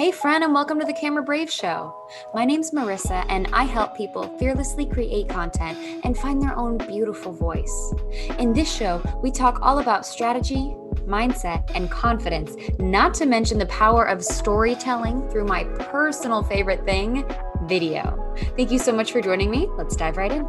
[0.00, 1.94] Hey, friend, and welcome to the Camera Brave Show.
[2.32, 7.34] My name's Marissa, and I help people fearlessly create content and find their own beautiful
[7.34, 7.92] voice.
[8.38, 10.74] In this show, we talk all about strategy,
[11.04, 17.30] mindset, and confidence, not to mention the power of storytelling through my personal favorite thing,
[17.64, 18.34] video.
[18.56, 19.68] Thank you so much for joining me.
[19.76, 20.48] Let's dive right in.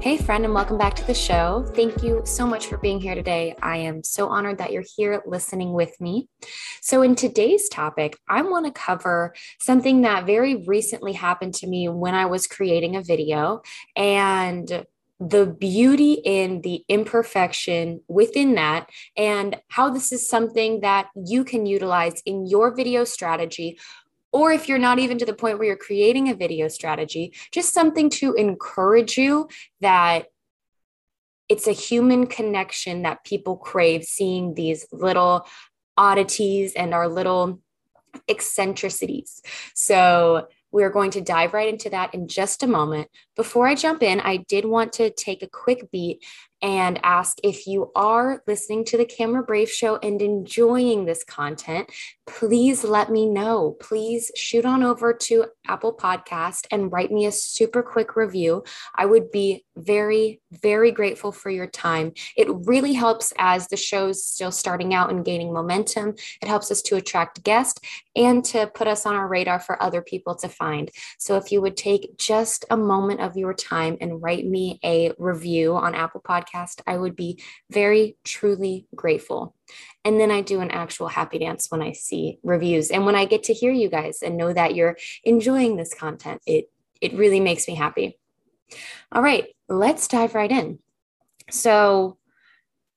[0.00, 1.66] Hey, friend, and welcome back to the show.
[1.74, 3.56] Thank you so much for being here today.
[3.60, 6.28] I am so honored that you're here listening with me.
[6.80, 11.88] So, in today's topic, I want to cover something that very recently happened to me
[11.88, 13.62] when I was creating a video
[13.96, 14.86] and
[15.18, 21.66] the beauty in the imperfection within that, and how this is something that you can
[21.66, 23.80] utilize in your video strategy
[24.32, 27.72] or if you're not even to the point where you're creating a video strategy, just
[27.72, 29.48] something to encourage you
[29.80, 30.26] that
[31.48, 35.46] it's a human connection that people crave seeing these little
[35.96, 37.60] oddities and our little
[38.28, 39.40] eccentricities.
[39.74, 43.08] So, we're going to dive right into that in just a moment.
[43.36, 46.24] Before I jump in, I did want to take a quick beat
[46.60, 51.90] and ask if you are listening to the Camera Brave show and enjoying this content,
[52.26, 53.76] please let me know.
[53.80, 58.64] Please shoot on over to Apple Podcast and write me a super quick review.
[58.96, 62.12] I would be very, very grateful for your time.
[62.36, 66.14] It really helps as the show's still starting out and gaining momentum.
[66.42, 67.80] It helps us to attract guests
[68.16, 70.90] and to put us on our radar for other people to find.
[71.18, 75.12] So if you would take just a moment of your time and write me a
[75.18, 79.54] review on Apple Podcast I would be very, truly grateful.
[80.04, 83.26] And then I do an actual happy dance when I see reviews and when I
[83.26, 86.40] get to hear you guys and know that you're enjoying this content.
[86.46, 88.18] It it really makes me happy.
[89.12, 90.78] All right, let's dive right in.
[91.50, 92.18] So,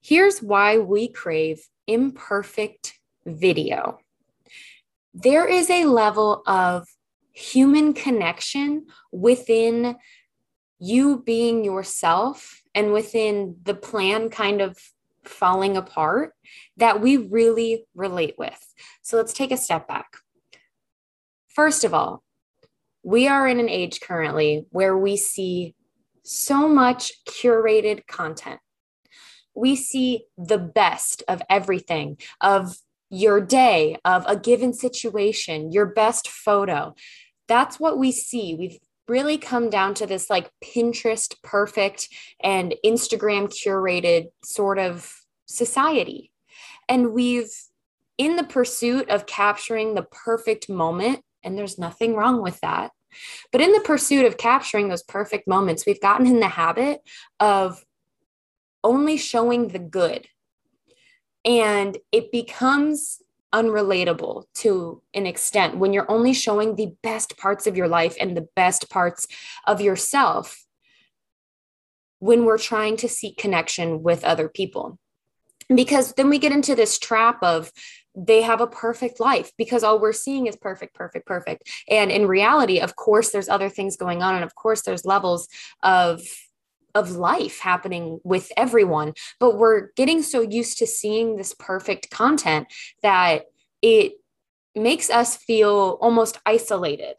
[0.02, 4.00] here's why we crave imperfect video.
[5.14, 6.88] There is a level of
[7.34, 9.98] human connection within
[10.80, 14.78] you being yourself and within the plan kind of
[15.24, 16.34] falling apart
[16.78, 18.74] that we really relate with.
[19.02, 20.18] So let's take a step back.
[21.48, 22.24] First of all,
[23.04, 25.76] we are in an age currently where we see
[26.24, 28.60] so much curated content.
[29.54, 32.78] We see the best of everything, of
[33.10, 36.96] your day, of a given situation, your best photo.
[37.48, 38.56] That's what we see.
[38.56, 42.08] We've really come down to this like Pinterest perfect
[42.42, 45.14] and Instagram curated sort of
[45.48, 46.32] society.
[46.88, 47.52] And we've,
[48.18, 52.92] in the pursuit of capturing the perfect moment, and there's nothing wrong with that.
[53.52, 57.02] But in the pursuit of capturing those perfect moments, we've gotten in the habit
[57.40, 57.84] of
[58.84, 60.28] only showing the good.
[61.46, 63.22] And it becomes
[63.54, 68.36] unrelatable to an extent when you're only showing the best parts of your life and
[68.36, 69.28] the best parts
[69.68, 70.66] of yourself
[72.20, 74.98] when we're trying to seek connection with other people.
[75.74, 77.72] Because then we get into this trap of
[78.16, 81.70] they have a perfect life because all we're seeing is perfect, perfect, perfect.
[81.90, 84.36] And in reality, of course, there's other things going on.
[84.36, 85.48] And of course, there's levels
[85.84, 86.22] of
[86.94, 92.68] of life happening with everyone but we're getting so used to seeing this perfect content
[93.02, 93.44] that
[93.82, 94.12] it
[94.76, 97.16] makes us feel almost isolated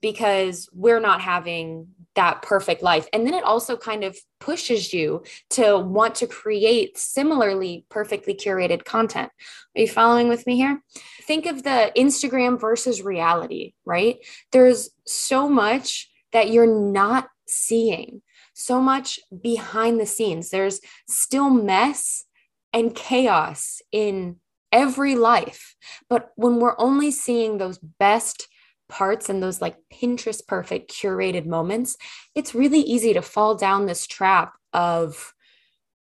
[0.00, 3.08] because we're not having that perfect life.
[3.12, 8.84] And then it also kind of pushes you to want to create similarly perfectly curated
[8.84, 9.30] content.
[9.76, 10.82] Are you following with me here?
[11.22, 14.18] Think of the Instagram versus reality, right?
[14.52, 18.22] There's so much that you're not seeing
[18.54, 20.50] so much behind the scenes.
[20.50, 22.24] There's still mess
[22.72, 24.36] and chaos in
[24.72, 25.76] every life.
[26.08, 28.48] But when we're only seeing those best
[28.94, 31.96] parts and those like Pinterest perfect curated moments,
[32.36, 35.34] it's really easy to fall down this trap of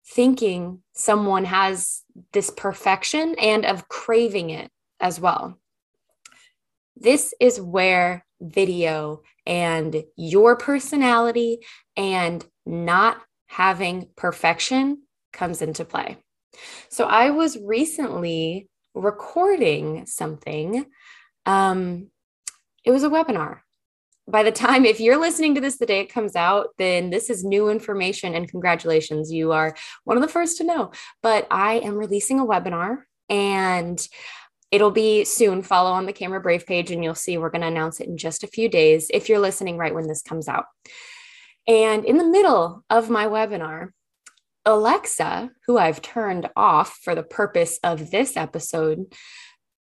[0.04, 4.68] thinking someone has this perfection and of craving it
[4.98, 5.56] as well.
[6.96, 11.60] This is where video and your personality
[11.96, 15.02] and not having perfection
[15.32, 16.16] comes into play.
[16.88, 20.84] So I was recently recording something.
[21.46, 22.08] Um,
[22.84, 23.60] it was a webinar.
[24.28, 27.28] By the time, if you're listening to this the day it comes out, then this
[27.28, 29.32] is new information and congratulations.
[29.32, 29.74] You are
[30.04, 30.92] one of the first to know.
[31.22, 32.98] But I am releasing a webinar
[33.28, 34.06] and
[34.72, 35.62] It'll be soon.
[35.62, 38.16] Follow on the Camera Brave page, and you'll see we're going to announce it in
[38.16, 40.64] just a few days if you're listening right when this comes out.
[41.68, 43.90] And in the middle of my webinar,
[44.64, 49.12] Alexa, who I've turned off for the purpose of this episode,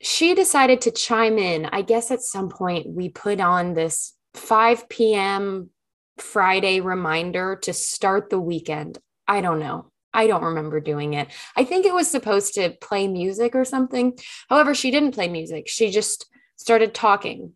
[0.01, 1.67] she decided to chime in.
[1.67, 5.71] I guess at some point we put on this 5 p.m.
[6.19, 8.99] Friday reminder to start the weekend.
[9.27, 9.91] I don't know.
[10.13, 11.29] I don't remember doing it.
[11.57, 14.17] I think it was supposed to play music or something.
[14.49, 15.69] However, she didn't play music.
[15.69, 16.27] She just
[16.57, 17.53] started talking.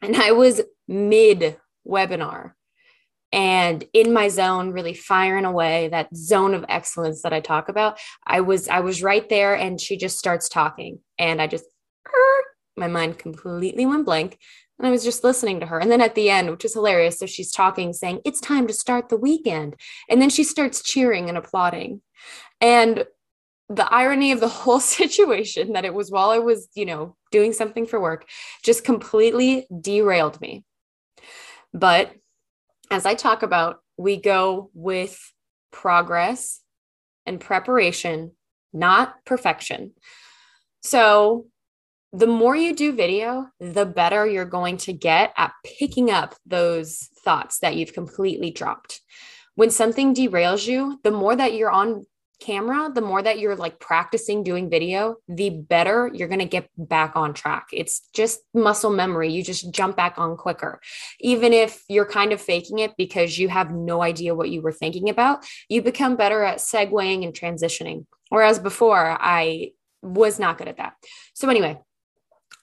[0.00, 2.52] And I was mid webinar
[3.32, 7.98] and in my zone really firing away that zone of excellence that I talk about.
[8.26, 11.64] I was I was right there and she just starts talking and I just
[12.76, 14.38] my mind completely went blank
[14.80, 15.78] and I was just listening to her.
[15.78, 18.72] And then at the end, which is hilarious, so she's talking, saying, It's time to
[18.72, 19.76] start the weekend.
[20.08, 22.00] And then she starts cheering and applauding.
[22.62, 23.04] And
[23.68, 27.52] the irony of the whole situation that it was while I was, you know, doing
[27.52, 28.26] something for work
[28.64, 30.64] just completely derailed me.
[31.74, 32.12] But
[32.90, 35.18] as I talk about, we go with
[35.70, 36.60] progress
[37.26, 38.32] and preparation,
[38.72, 39.92] not perfection.
[40.82, 41.46] So
[42.12, 47.08] the more you do video, the better you're going to get at picking up those
[47.24, 49.00] thoughts that you've completely dropped.
[49.54, 52.04] When something derails you, the more that you're on
[52.40, 56.68] camera, the more that you're like practicing doing video, the better you're going to get
[56.76, 57.68] back on track.
[57.72, 59.30] It's just muscle memory.
[59.30, 60.80] You just jump back on quicker.
[61.20, 64.72] Even if you're kind of faking it because you have no idea what you were
[64.72, 68.06] thinking about, you become better at segueing and transitioning.
[68.30, 69.72] Whereas before, I
[70.02, 70.94] was not good at that.
[71.34, 71.78] So, anyway,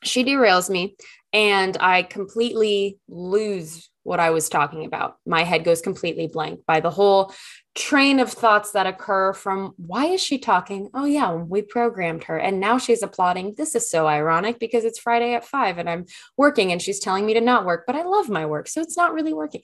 [0.04, 0.96] she derails me
[1.34, 5.18] and I completely lose what I was talking about.
[5.26, 7.34] My head goes completely blank by the whole
[7.78, 10.90] train of thoughts that occur from why is she talking?
[10.96, 12.38] Oh, yeah, we programmed her.
[12.38, 13.54] And now she's applauding.
[13.56, 16.06] This is so ironic because it's Friday at five and I'm
[16.38, 18.68] working and she's telling me to not work, but I love my work.
[18.68, 19.62] So it's not really working.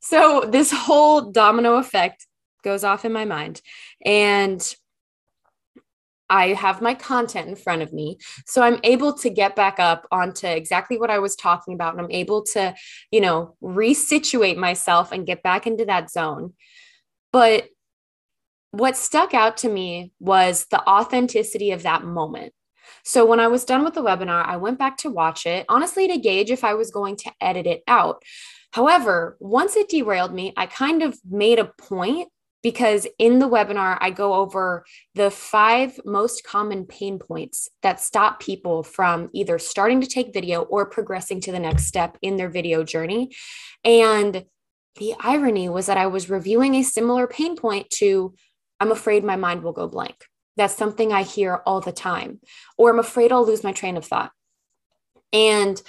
[0.00, 2.26] So this whole domino effect
[2.62, 3.60] goes off in my mind.
[4.04, 4.62] And
[6.30, 8.18] I have my content in front of me.
[8.46, 11.94] So I'm able to get back up onto exactly what I was talking about.
[11.94, 12.74] And I'm able to,
[13.10, 16.54] you know, resituate myself and get back into that zone.
[17.36, 17.68] But
[18.70, 22.54] what stuck out to me was the authenticity of that moment.
[23.04, 26.08] So when I was done with the webinar, I went back to watch it, honestly,
[26.08, 28.22] to gauge if I was going to edit it out.
[28.72, 32.28] However, once it derailed me, I kind of made a point
[32.62, 38.40] because in the webinar, I go over the five most common pain points that stop
[38.40, 42.48] people from either starting to take video or progressing to the next step in their
[42.48, 43.36] video journey.
[43.84, 44.46] And
[44.96, 48.34] the irony was that I was reviewing a similar pain point to
[48.80, 50.16] I'm afraid my mind will go blank.
[50.56, 52.40] That's something I hear all the time,
[52.78, 54.32] or I'm afraid I'll lose my train of thought.
[55.32, 55.80] And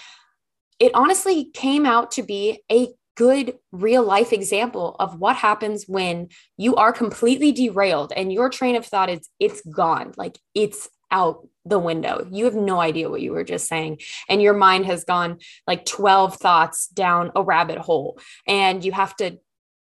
[0.79, 6.29] it honestly came out to be a good real life example of what happens when
[6.55, 11.47] you are completely derailed and your train of thought is it's gone like it's out
[11.67, 12.27] the window.
[12.31, 13.99] You have no idea what you were just saying.
[14.29, 18.19] And your mind has gone like 12 thoughts down a rabbit hole.
[18.47, 19.39] And you have to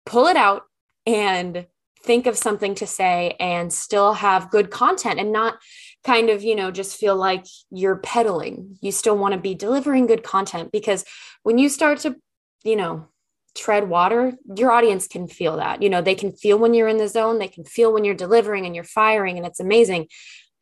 [0.05, 0.63] pull it out
[1.05, 1.67] and
[2.03, 5.57] think of something to say and still have good content and not
[6.03, 8.77] kind of you know just feel like you're peddling.
[8.81, 11.05] You still want to be delivering good content because
[11.43, 12.15] when you start to
[12.63, 13.07] you know
[13.55, 15.81] tread water, your audience can feel that.
[15.81, 18.15] You know, they can feel when you're in the zone, they can feel when you're
[18.15, 20.07] delivering and you're firing, and it's amazing.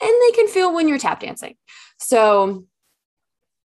[0.02, 1.56] And they can feel when you're tap dancing.
[2.00, 2.66] So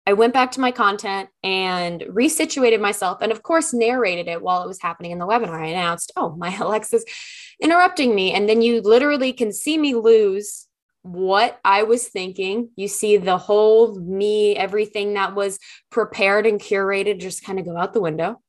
[0.07, 4.63] I went back to my content and resituated myself, and of course, narrated it while
[4.63, 5.61] it was happening in the webinar.
[5.61, 7.05] I announced, Oh, my Alexa's
[7.61, 8.33] interrupting me.
[8.33, 10.67] And then you literally can see me lose
[11.03, 12.69] what I was thinking.
[12.75, 15.59] You see the whole me, everything that was
[15.91, 18.41] prepared and curated just kind of go out the window.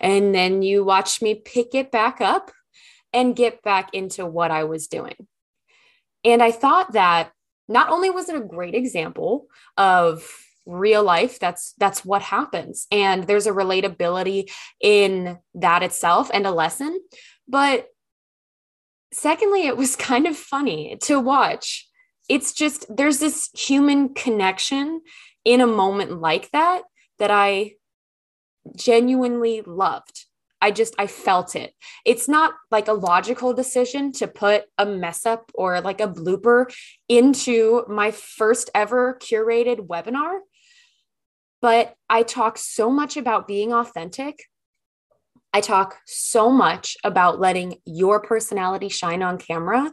[0.00, 2.50] And then you watch me pick it back up
[3.12, 5.26] and get back into what I was doing.
[6.24, 7.32] And I thought that
[7.68, 9.46] not only was it a great example
[9.76, 10.28] of
[10.66, 12.86] real life that's that's what happens.
[12.92, 17.00] And there's a relatability in that itself and a lesson.
[17.48, 17.88] But
[19.12, 21.88] secondly it was kind of funny to watch.
[22.28, 25.00] It's just there's this human connection
[25.44, 26.82] in a moment like that
[27.18, 27.72] that i
[28.76, 30.26] genuinely loved.
[30.60, 31.72] I just I felt it.
[32.04, 36.72] It's not like a logical decision to put a mess up or like a blooper
[37.08, 40.40] into my first ever curated webinar.
[41.60, 44.44] But I talk so much about being authentic.
[45.52, 49.92] I talk so much about letting your personality shine on camera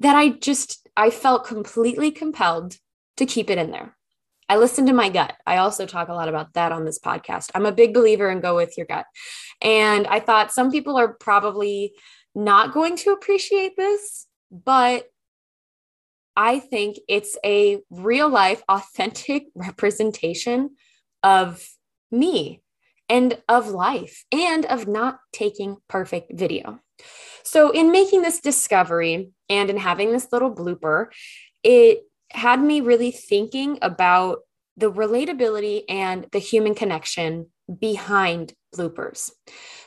[0.00, 2.76] that I just I felt completely compelled
[3.16, 3.95] to keep it in there.
[4.48, 5.34] I listen to my gut.
[5.46, 7.50] I also talk a lot about that on this podcast.
[7.54, 9.06] I'm a big believer in go with your gut.
[9.60, 11.94] And I thought some people are probably
[12.34, 15.06] not going to appreciate this, but
[16.36, 20.76] I think it's a real life, authentic representation
[21.22, 21.66] of
[22.10, 22.62] me
[23.08, 26.80] and of life and of not taking perfect video.
[27.42, 31.06] So, in making this discovery and in having this little blooper,
[31.62, 34.40] it had me really thinking about
[34.76, 37.46] the relatability and the human connection
[37.80, 39.30] behind bloopers.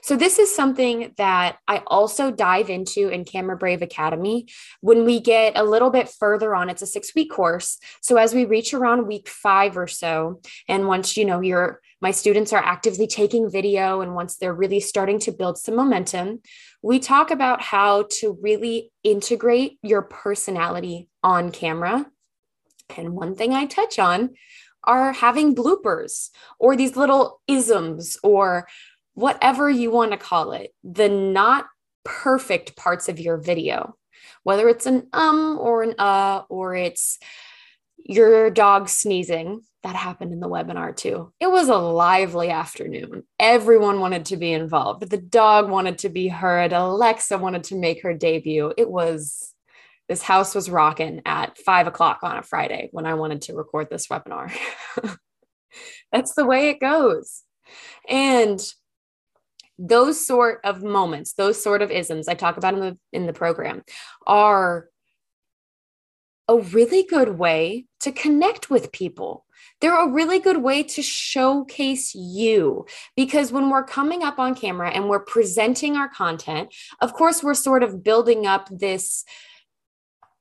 [0.01, 4.47] So, this is something that I also dive into in Camera Brave Academy
[4.81, 6.69] when we get a little bit further on.
[6.69, 7.77] It's a six week course.
[8.01, 12.11] So, as we reach around week five or so, and once you know you're my
[12.11, 16.41] students are actively taking video, and once they're really starting to build some momentum,
[16.81, 22.05] we talk about how to really integrate your personality on camera.
[22.97, 24.31] And one thing I touch on
[24.83, 28.67] are having bloopers or these little isms or
[29.13, 31.65] whatever you want to call it, the not
[32.05, 33.95] perfect parts of your video,
[34.43, 37.19] whether it's an um or an uh, or it's
[37.97, 39.61] your dog sneezing.
[39.83, 41.31] That happened in the webinar too.
[41.39, 43.23] It was a lively afternoon.
[43.39, 45.09] Everyone wanted to be involved.
[45.09, 46.73] The dog wanted to be heard.
[46.73, 48.73] Alexa wanted to make her debut.
[48.77, 49.53] It was,
[50.09, 53.89] this house was rocking at five o'clock on a Friday when I wanted to record
[53.89, 54.51] this webinar.
[56.11, 57.43] That's the way it goes.
[58.09, 58.59] And
[59.79, 63.33] those sort of moments those sort of isms i talk about in the in the
[63.33, 63.81] program
[64.27, 64.89] are
[66.49, 69.45] a really good way to connect with people
[69.79, 72.85] they're a really good way to showcase you
[73.15, 77.53] because when we're coming up on camera and we're presenting our content of course we're
[77.53, 79.23] sort of building up this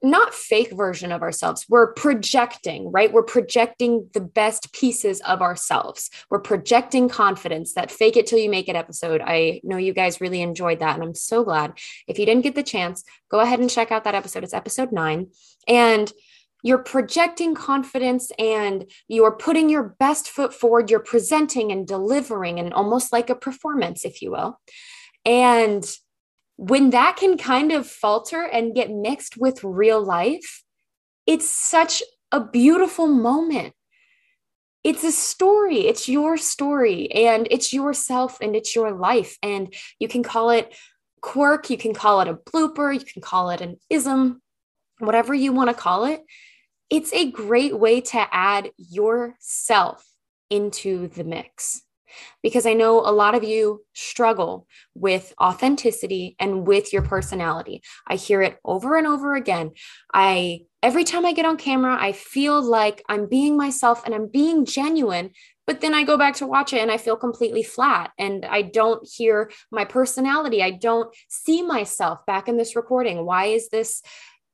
[0.03, 1.67] not fake version of ourselves.
[1.69, 3.13] We're projecting, right?
[3.13, 6.11] We're projecting the best pieces of ourselves.
[6.31, 9.21] We're projecting confidence, that fake it till you make it episode.
[9.25, 10.95] I know you guys really enjoyed that.
[10.95, 11.79] And I'm so glad.
[12.07, 14.45] If you didn't get the chance, go ahead and check out that episode.
[14.45, 15.29] It's episode nine.
[15.67, 16.13] And
[16.63, 20.91] you're projecting confidence and you're putting your best foot forward.
[20.91, 24.61] You're presenting and delivering, and almost like a performance, if you will.
[25.25, 25.89] And
[26.59, 30.65] when that can kind of falter and get mixed with real life,
[31.25, 33.75] it's such a beautiful moment.
[34.83, 39.39] It's a story, it's your story, and it's yourself and it's your life.
[39.41, 40.77] And you can call it
[41.21, 44.43] quirk, you can call it a blooper, you can call it an ism,
[44.99, 46.23] whatever you want to call it.
[46.91, 50.05] It's a great way to add yourself
[50.51, 51.83] into the mix
[52.43, 57.83] because I know a lot of you struggle with authenticity and with your personality.
[58.07, 59.73] I hear it over and over again.
[60.13, 64.29] I every time I get on camera, I feel like I'm being myself and I'm
[64.29, 65.31] being genuine,
[65.67, 68.63] but then I go back to watch it and I feel completely flat and I
[68.63, 70.63] don't hear my personality.
[70.63, 73.25] I don't see myself back in this recording.
[73.25, 74.03] Why is this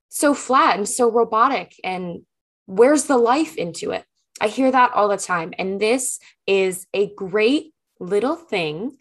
[0.08, 2.22] so flat and so robotic and
[2.66, 4.04] where's the life into it?
[4.40, 5.54] I hear that all the time.
[5.58, 8.96] And this is a great little thing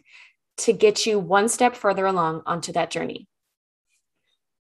[0.58, 3.26] to get you one step further along onto that journey.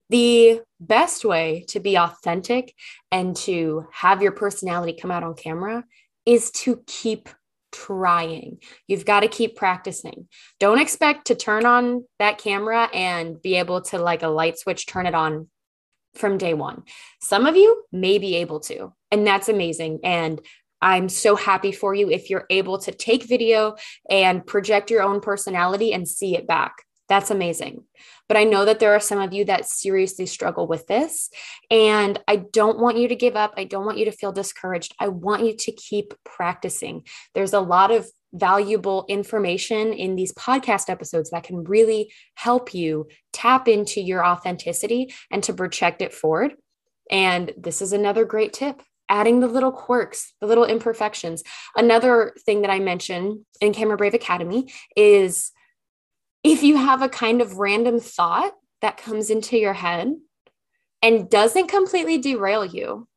[0.09, 2.73] The best way to be authentic
[3.11, 5.83] and to have your personality come out on camera
[6.25, 7.29] is to keep
[7.71, 8.59] trying.
[8.87, 10.27] You've got to keep practicing.
[10.59, 14.87] Don't expect to turn on that camera and be able to, like a light switch,
[14.87, 15.47] turn it on
[16.17, 16.83] from day one.
[17.21, 19.99] Some of you may be able to, and that's amazing.
[20.03, 20.41] And
[20.81, 23.75] I'm so happy for you if you're able to take video
[24.09, 26.73] and project your own personality and see it back.
[27.09, 27.85] That's amazing.
[28.27, 31.29] But I know that there are some of you that seriously struggle with this.
[31.71, 33.53] And I don't want you to give up.
[33.55, 34.93] I don't want you to feel discouraged.
[34.99, 37.03] I want you to keep practicing.
[37.33, 43.07] There's a lot of valuable information in these podcast episodes that can really help you
[43.33, 46.53] tap into your authenticity and to project it forward.
[47.09, 51.43] And this is another great tip adding the little quirks, the little imperfections.
[51.75, 55.51] Another thing that I mentioned in Camera Brave Academy is
[56.43, 60.13] if you have a kind of random thought that comes into your head
[61.01, 63.07] and doesn't completely derail you,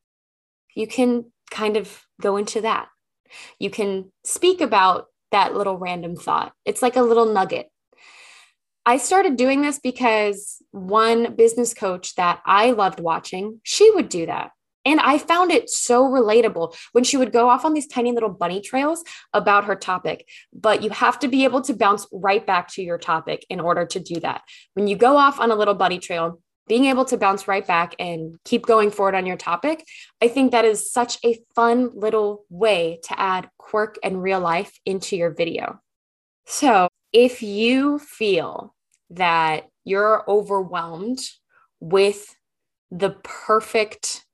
[0.74, 2.88] you can kind of go into that.
[3.58, 6.52] You can speak about that little random thought.
[6.64, 7.70] It's like a little nugget.
[8.86, 14.26] I started doing this because one business coach that I loved watching, she would do
[14.26, 14.50] that.
[14.84, 18.30] And I found it so relatable when she would go off on these tiny little
[18.30, 20.26] bunny trails about her topic.
[20.54, 23.84] But you have to be able to bounce right back to your topic in order
[23.84, 24.42] to do that.
[24.72, 27.96] When you go off on a little bunny trail, being able to bounce right back
[27.98, 29.84] and keep going forward on your topic,
[30.22, 34.78] I think that is such a fun little way to add quirk and real life
[34.86, 35.80] into your video.
[36.46, 38.72] So if you feel
[39.10, 41.18] that you're overwhelmed
[41.80, 42.36] with
[42.92, 44.24] the perfect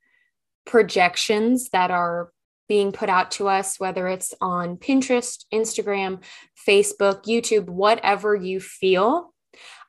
[0.66, 2.30] projections that are
[2.68, 6.22] being put out to us, whether it's on Pinterest, Instagram,
[6.68, 9.32] Facebook, YouTube, whatever you feel,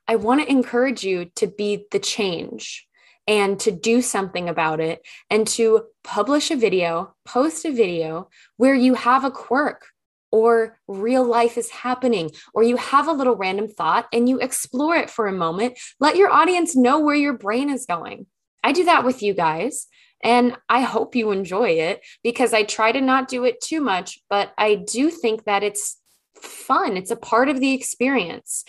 [0.08, 2.88] I want to encourage you to be the change
[3.28, 8.76] and to do something about it and to publish a video, post a video where
[8.76, 9.86] you have a quirk
[10.32, 14.96] or real life is happening, or you have a little random thought and you explore
[14.96, 15.78] it for a moment.
[16.00, 18.28] Let your audience know where your brain is going.
[18.64, 19.88] I do that with you guys.
[20.24, 24.20] And I hope you enjoy it because I try to not do it too much,
[24.30, 25.98] but I do think that it's
[26.42, 26.98] fun.
[26.98, 28.66] It's a part of the experience.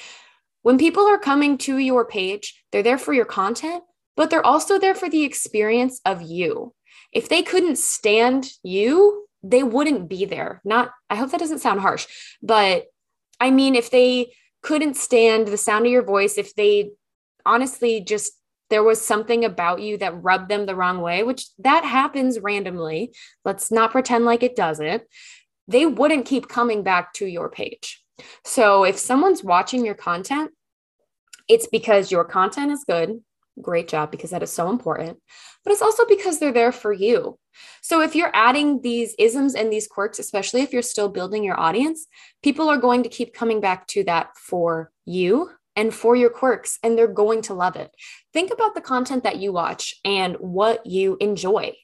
[0.68, 3.82] When people are coming to your page, they're there for your content,
[4.18, 6.74] but they're also there for the experience of you.
[7.10, 10.60] If they couldn't stand you, they wouldn't be there.
[10.66, 12.06] Not, I hope that doesn't sound harsh,
[12.42, 12.84] but
[13.40, 16.90] I mean, if they couldn't stand the sound of your voice, if they
[17.46, 18.34] honestly just
[18.68, 23.14] there was something about you that rubbed them the wrong way, which that happens randomly.
[23.42, 25.02] Let's not pretend like it doesn't.
[25.66, 28.04] They wouldn't keep coming back to your page.
[28.44, 30.50] So if someone's watching your content,
[31.48, 33.20] it's because your content is good.
[33.60, 35.18] Great job, because that is so important.
[35.64, 37.38] But it's also because they're there for you.
[37.82, 41.58] So if you're adding these isms and these quirks, especially if you're still building your
[41.58, 42.06] audience,
[42.42, 46.78] people are going to keep coming back to that for you and for your quirks,
[46.82, 47.90] and they're going to love it.
[48.32, 51.74] Think about the content that you watch and what you enjoy.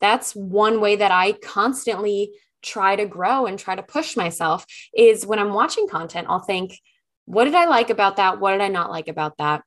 [0.00, 2.32] That's one way that I constantly
[2.62, 6.78] try to grow and try to push myself is when I'm watching content, I'll think,
[7.28, 8.40] what did I like about that?
[8.40, 9.62] What did I not like about that?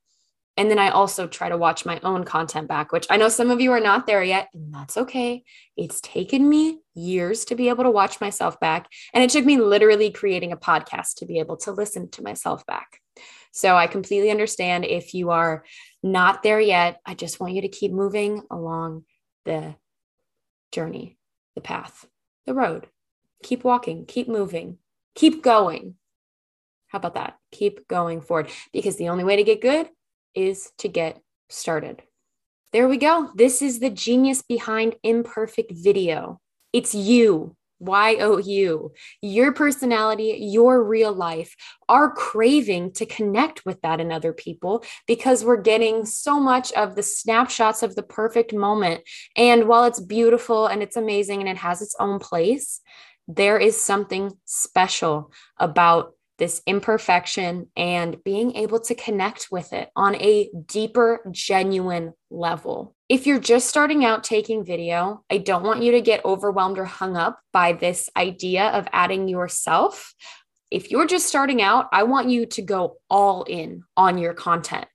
[0.58, 3.52] And then I also try to watch my own content back, which I know some
[3.52, 5.44] of you are not there yet, and that's okay.
[5.78, 8.88] It's taken me years to be able to watch myself back.
[9.14, 12.66] And it took me literally creating a podcast to be able to listen to myself
[12.66, 13.00] back.
[13.52, 15.64] So I completely understand if you are
[16.02, 17.00] not there yet.
[17.06, 19.06] I just want you to keep moving along
[19.46, 19.76] the
[20.72, 21.18] journey,
[21.54, 22.08] the path,
[22.48, 22.88] the road.
[23.44, 24.80] Keep walking, keep moving,
[25.16, 25.96] keep going.
[26.92, 27.38] How about that?
[27.52, 29.90] Keep going forward because the only way to get good
[30.36, 32.02] is to get started.
[32.74, 33.32] There we go.
[33.36, 36.40] This is the genius behind imperfect video.
[36.74, 37.56] It's you.
[37.80, 38.92] Y O U,
[39.24, 41.56] your personality, your real life,
[41.90, 46.96] our craving to connect with that in other people because we're getting so much of
[46.96, 49.02] the snapshots of the perfect moment.
[49.36, 52.82] And while it's beautiful and it's amazing and it has its own place,
[53.28, 60.16] there is something special about this imperfection and being able to connect with it on
[60.16, 62.96] a deeper, genuine level.
[63.08, 66.86] If you're just starting out taking video, I don't want you to get overwhelmed or
[66.86, 70.16] hung up by this idea of adding yourself.
[70.72, 74.88] If you're just starting out, I want you to go all in on your content.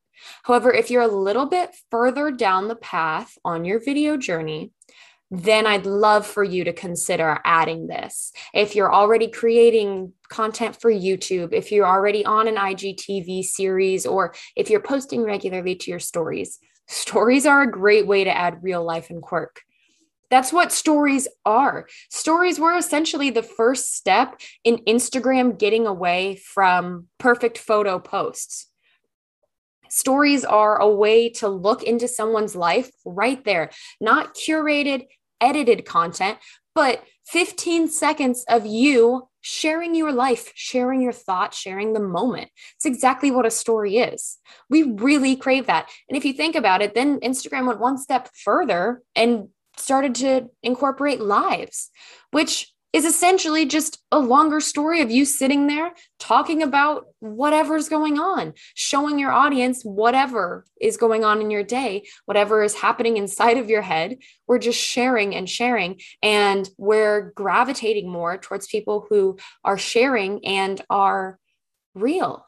[0.43, 4.73] However, if you're a little bit further down the path on your video journey,
[5.31, 8.33] then I'd love for you to consider adding this.
[8.55, 14.35] If you're already creating content for YouTube, if you're already on an IGTV series, or
[14.55, 18.85] if you're posting regularly to your stories, stories are a great way to add real
[18.85, 19.63] life and quirk.
[20.31, 21.87] That's what stories are.
[22.11, 28.69] Stories were essentially the first step in Instagram getting away from perfect photo posts.
[29.89, 35.07] Stories are a way to look into someone's life right there, not curated,
[35.41, 36.39] edited content,
[36.75, 42.51] but 15 seconds of you sharing your life, sharing your thoughts, sharing the moment.
[42.75, 44.39] It's exactly what a story is.
[44.69, 45.89] We really crave that.
[46.09, 50.49] And if you think about it, then Instagram went one step further and started to
[50.63, 51.91] incorporate lives,
[52.33, 58.19] which is essentially just a longer story of you sitting there talking about whatever's going
[58.19, 63.59] on, showing your audience whatever is going on in your day, whatever is happening inside
[63.59, 64.17] of your head.
[64.47, 70.81] We're just sharing and sharing, and we're gravitating more towards people who are sharing and
[70.89, 71.39] are
[71.95, 72.47] real.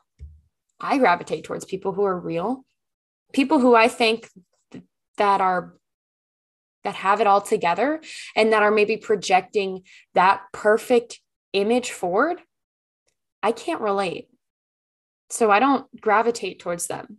[0.80, 2.64] I gravitate towards people who are real,
[3.32, 4.28] people who I think
[5.16, 5.74] that are
[6.84, 8.00] that have it all together
[8.36, 9.82] and that are maybe projecting
[10.14, 11.20] that perfect
[11.52, 12.38] image forward,
[13.42, 14.28] I can't relate.
[15.30, 17.18] So I don't gravitate towards them.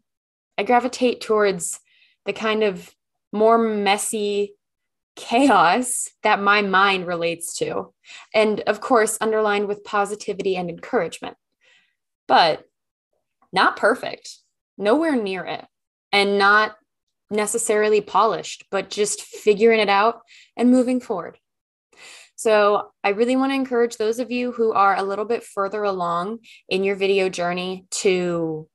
[0.58, 1.80] I gravitate towards
[2.26, 2.94] the kind of
[3.32, 4.56] more messy
[5.16, 7.94] chaos that my mind relates to.
[8.34, 11.38] And of course, underlined with positivity and encouragement,
[12.28, 12.64] but
[13.52, 14.38] not perfect,
[14.78, 15.66] nowhere near it,
[16.12, 16.76] and not
[17.30, 20.22] necessarily polished, but just figuring it out
[20.58, 21.38] and moving forward.
[22.36, 25.84] So, I really want to encourage those of you who are a little bit further
[25.84, 26.40] along
[26.70, 28.68] in your video journey to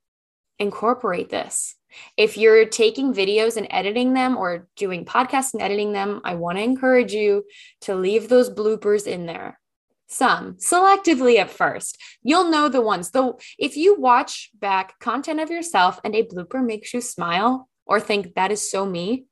[0.59, 1.75] incorporate this.
[2.17, 6.59] If you're taking videos and editing them or doing podcasts and editing them, I want
[6.59, 7.45] to encourage you
[7.83, 9.59] to leave those bloopers in there.
[10.07, 11.99] Some selectively at first.
[12.23, 13.11] You'll know the ones.
[13.11, 18.01] Though if you watch back content of yourself and a blooper makes you smile or
[18.01, 19.27] think that is so me,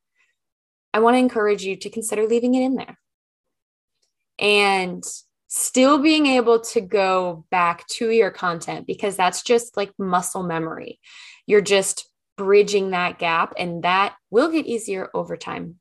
[0.94, 2.98] I want to encourage you to consider leaving it in there.
[4.38, 5.04] And
[5.48, 10.98] still being able to go back to your content because that's just like muscle memory.
[11.46, 15.76] You're just bridging that gap, and that will get easier over time.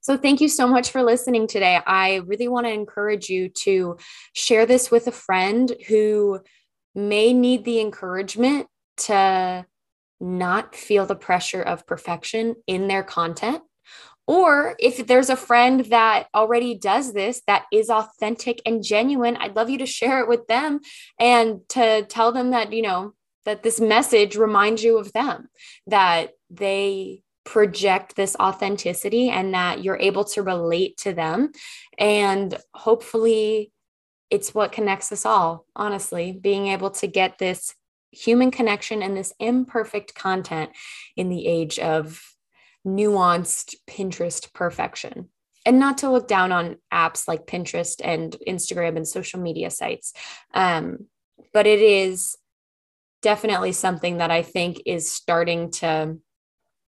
[0.00, 1.80] So, thank you so much for listening today.
[1.86, 3.96] I really want to encourage you to
[4.34, 6.40] share this with a friend who
[6.94, 8.66] may need the encouragement
[8.96, 9.64] to
[10.20, 13.62] not feel the pressure of perfection in their content.
[14.26, 19.56] Or if there's a friend that already does this that is authentic and genuine, I'd
[19.56, 20.80] love you to share it with them
[21.18, 23.12] and to tell them that, you know,
[23.44, 25.48] that this message reminds you of them,
[25.86, 31.52] that they project this authenticity and that you're able to relate to them.
[31.98, 33.70] And hopefully,
[34.30, 37.74] it's what connects us all, honestly, being able to get this
[38.14, 40.70] human connection and this imperfect content
[41.16, 42.22] in the age of
[42.86, 45.28] nuanced Pinterest perfection.
[45.66, 50.12] And not to look down on apps like Pinterest and Instagram and social media sites.
[50.52, 51.06] Um,
[51.54, 52.36] but it is
[53.22, 56.18] definitely something that I think is starting to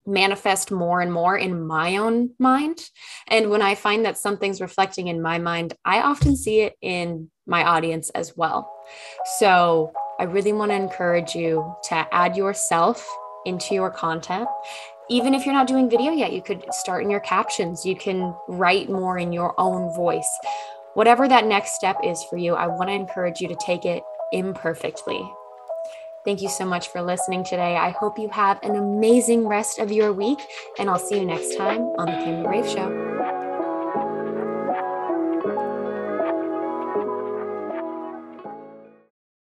[0.06, 2.88] manifest more and more in my own mind.
[3.28, 7.30] And when I find that something's reflecting in my mind, I often see it in
[7.46, 8.72] my audience as well.
[9.38, 13.06] So I really want to encourage you to add yourself
[13.44, 14.48] into your content.
[15.08, 17.84] Even if you're not doing video yet, you could start in your captions.
[17.84, 20.28] You can write more in your own voice.
[20.94, 24.02] Whatever that next step is for you, I want to encourage you to take it
[24.32, 25.20] imperfectly.
[26.26, 27.76] Thank you so much for listening today.
[27.76, 30.40] I hope you have an amazing rest of your week,
[30.76, 33.05] and I'll see you next time on The Camera Brave Show.